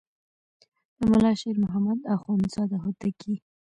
د 0.97 0.99
ملا 1.11 1.31
شیر 1.39 1.55
محمد 1.63 1.99
اخوندزاده 2.15 2.77
هوتکی. 2.83 3.35